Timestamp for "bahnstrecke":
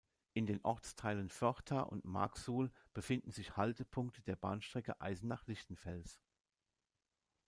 4.35-4.99